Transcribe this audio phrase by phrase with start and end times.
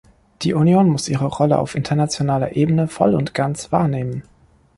[0.41, 4.23] Die Union muss ihre Rolle auf internationaler Ebene voll und ganz wahrnehmen.